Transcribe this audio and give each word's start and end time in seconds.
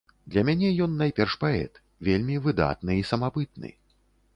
Для 0.35 0.43
мяне 0.47 0.71
ён 0.85 0.95
найперш 1.01 1.37
паэт, 1.45 1.73
вельмі 2.09 2.41
выдатны 2.49 2.91
і 3.03 3.09
самабытны. 3.15 3.69